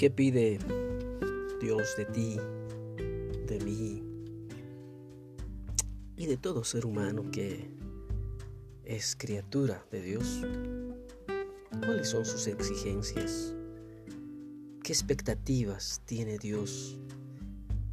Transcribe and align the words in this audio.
¿Qué 0.00 0.08
pide 0.08 0.58
Dios 1.60 1.94
de 1.98 2.06
ti, 2.06 2.38
de 3.46 3.60
mí 3.62 4.02
y 6.16 6.24
de 6.24 6.38
todo 6.38 6.64
ser 6.64 6.86
humano 6.86 7.30
que 7.30 7.68
es 8.86 9.14
criatura 9.14 9.84
de 9.90 10.00
Dios? 10.00 10.40
¿Cuáles 11.84 12.08
son 12.08 12.24
sus 12.24 12.46
exigencias? 12.46 13.54
¿Qué 14.82 14.90
expectativas 14.90 16.00
tiene 16.06 16.38
Dios 16.38 16.98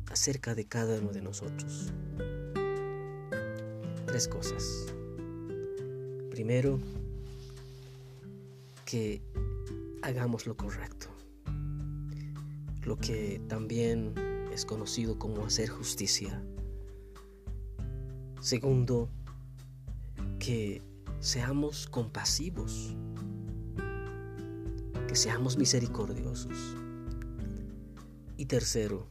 acerca 0.10 0.56
de 0.56 0.64
cada 0.64 1.02
uno 1.02 1.12
de 1.12 1.22
nosotros? 1.22 1.92
Tres 4.06 4.30
cosas. 4.30 4.86
Primero, 6.32 6.80
que 8.86 9.22
hagamos 10.02 10.48
lo 10.48 10.56
correcto 10.56 11.08
lo 12.88 12.98
que 12.98 13.42
también 13.50 14.14
es 14.54 14.66
conocido 14.66 15.20
como 15.20 15.46
hacer 15.46 15.68
justicia. 15.68 16.42
Segundo, 18.40 19.10
que 20.40 20.82
seamos 21.20 21.88
compasivos, 21.88 22.96
que 25.06 25.16
seamos 25.18 25.58
misericordiosos. 25.58 26.78
Y 28.38 28.46
tercero, 28.46 29.10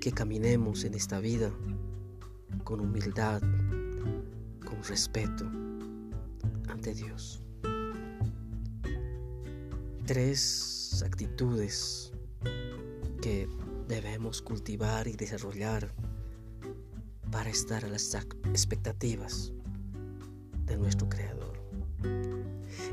que 0.00 0.10
caminemos 0.12 0.84
en 0.84 0.94
esta 0.94 1.20
vida 1.20 1.52
con 2.64 2.80
humildad, 2.80 3.42
con 4.64 4.82
respeto 4.88 5.44
ante 6.66 6.94
Dios. 6.94 7.42
Tres 10.06 11.04
actitudes 11.04 12.11
que 13.22 13.48
debemos 13.86 14.42
cultivar 14.42 15.06
y 15.06 15.12
desarrollar 15.12 15.94
para 17.30 17.48
estar 17.48 17.84
a 17.84 17.88
las 17.88 18.14
expectativas 18.46 19.52
de 20.66 20.76
nuestro 20.76 21.08
Creador. 21.08 21.56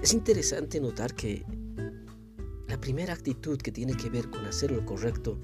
Es 0.04 0.14
interesante 0.14 0.80
notar 0.80 1.16
que 1.16 1.44
la 2.68 2.80
primera 2.80 3.12
actitud 3.12 3.58
que 3.58 3.72
tiene 3.72 3.98
que 3.98 4.12
ver 4.12 4.30
con 4.30 4.46
hacer 4.46 4.72
lo 4.72 4.86
correcto 4.86 5.40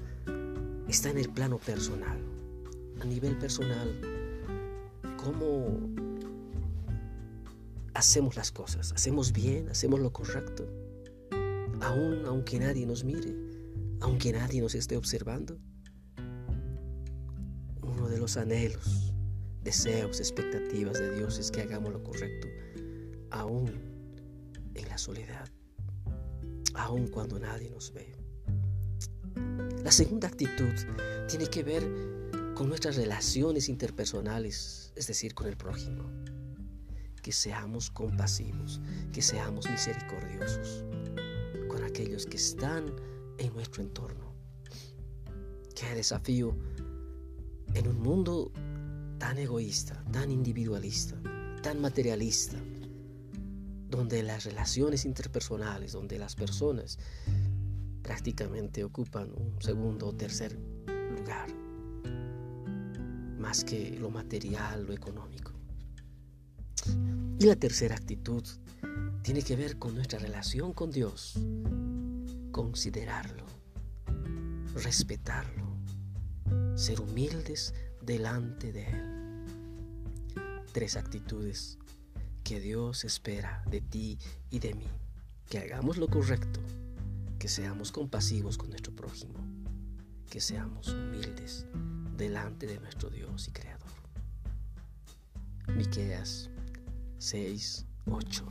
está 0.88 1.10
en 1.10 1.18
el 1.18 1.30
plano 1.30 1.58
personal. 1.58 2.18
A 3.00 3.04
nivel 3.04 3.36
personal, 3.38 4.00
¿cómo 5.16 5.80
hacemos 7.92 8.36
las 8.36 8.52
cosas? 8.52 8.92
¿Hacemos 8.92 9.32
bien? 9.32 9.68
¿Hacemos 9.68 9.98
lo 9.98 10.12
correcto? 10.12 10.64
Aún 11.80 12.24
aunque 12.24 12.60
nadie 12.60 12.86
nos 12.86 13.02
mire 13.02 13.45
aunque 14.00 14.32
nadie 14.32 14.60
nos 14.60 14.74
esté 14.74 14.96
observando. 14.96 15.58
Uno 17.82 18.08
de 18.08 18.18
los 18.18 18.36
anhelos, 18.36 19.12
deseos, 19.62 20.20
expectativas 20.20 20.98
de 20.98 21.16
Dios 21.16 21.38
es 21.38 21.50
que 21.50 21.62
hagamos 21.62 21.92
lo 21.92 22.02
correcto, 22.02 22.48
aún 23.30 23.70
en 24.74 24.88
la 24.88 24.98
soledad, 24.98 25.48
aún 26.74 27.08
cuando 27.08 27.38
nadie 27.38 27.70
nos 27.70 27.92
ve. 27.92 28.12
La 29.82 29.92
segunda 29.92 30.28
actitud 30.28 30.74
tiene 31.28 31.46
que 31.46 31.62
ver 31.62 31.82
con 32.54 32.68
nuestras 32.68 32.96
relaciones 32.96 33.68
interpersonales, 33.68 34.92
es 34.96 35.06
decir, 35.06 35.34
con 35.34 35.46
el 35.46 35.56
prójimo. 35.56 36.10
Que 37.22 37.32
seamos 37.32 37.90
compasivos, 37.90 38.80
que 39.12 39.20
seamos 39.20 39.68
misericordiosos 39.68 40.84
con 41.68 41.84
aquellos 41.84 42.24
que 42.26 42.36
están 42.36 42.94
en 43.38 43.52
nuestro 43.54 43.82
entorno. 43.82 44.34
Qué 45.74 45.94
desafío 45.94 46.56
en 47.74 47.88
un 47.88 48.00
mundo 48.00 48.52
tan 49.18 49.38
egoísta, 49.38 50.02
tan 50.12 50.30
individualista, 50.30 51.20
tan 51.62 51.80
materialista, 51.80 52.56
donde 53.88 54.22
las 54.22 54.44
relaciones 54.44 55.04
interpersonales, 55.04 55.92
donde 55.92 56.18
las 56.18 56.34
personas 56.34 56.98
prácticamente 58.02 58.84
ocupan 58.84 59.32
un 59.36 59.60
segundo 59.60 60.08
o 60.08 60.12
tercer 60.12 60.58
lugar, 61.16 61.48
más 63.38 63.64
que 63.64 63.98
lo 63.98 64.10
material, 64.10 64.86
lo 64.86 64.92
económico. 64.92 65.52
Y 67.38 67.44
la 67.46 67.56
tercera 67.56 67.96
actitud 67.96 68.44
tiene 69.22 69.42
que 69.42 69.56
ver 69.56 69.78
con 69.78 69.94
nuestra 69.94 70.18
relación 70.18 70.72
con 70.72 70.90
Dios, 70.90 71.38
considerarlo, 72.56 73.44
respetarlo, 74.72 75.76
ser 76.74 77.02
humildes 77.02 77.74
delante 78.00 78.72
de 78.72 78.86
Él. 78.88 79.44
Tres 80.72 80.96
actitudes 80.96 81.76
que 82.44 82.58
Dios 82.58 83.04
espera 83.04 83.62
de 83.70 83.82
ti 83.82 84.18
y 84.48 84.60
de 84.60 84.72
mí. 84.72 84.88
Que 85.50 85.58
hagamos 85.58 85.98
lo 85.98 86.08
correcto, 86.08 86.60
que 87.38 87.48
seamos 87.48 87.92
compasivos 87.92 88.56
con 88.56 88.70
nuestro 88.70 88.96
prójimo, 88.96 89.34
que 90.30 90.40
seamos 90.40 90.88
humildes 90.88 91.66
delante 92.16 92.66
de 92.66 92.80
nuestro 92.80 93.10
Dios 93.10 93.48
y 93.48 93.50
Creador. 93.50 93.92
Miqueas 95.76 96.48
6, 97.18 97.84
8 98.06 98.46